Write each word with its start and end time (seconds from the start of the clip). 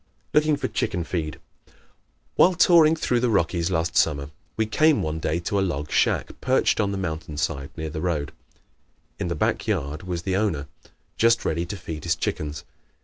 Looking 0.33 0.57
for 0.57 0.67
"Chicken 0.67 1.03
Feed"¶ 1.03 1.39
While 2.33 2.55
touring 2.55 2.95
through 2.95 3.19
the 3.19 3.29
Rockies 3.29 3.69
last 3.69 3.95
summer 3.95 4.31
we 4.57 4.65
came 4.65 5.03
one 5.03 5.19
day 5.19 5.37
to 5.41 5.59
a 5.59 5.61
log 5.61 5.91
shack 5.91 6.31
perched 6.41 6.79
on 6.79 6.91
the 6.91 6.97
mountain 6.97 7.37
side 7.37 7.69
near 7.77 7.91
the 7.91 8.01
road. 8.01 8.31
In 9.19 9.27
the 9.27 9.35
back 9.35 9.67
yard 9.67 10.01
was 10.01 10.23
the 10.23 10.35
owner, 10.35 10.65
just 11.17 11.45
ready 11.45 11.67
to 11.67 11.77
feed 11.77 12.03
his 12.05 12.15
chickens. 12.15 12.63